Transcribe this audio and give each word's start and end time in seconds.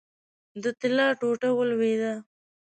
د 0.63 0.65
طلا 0.79 1.07
ټوټه 1.19 1.49
ولوېده. 1.57 2.13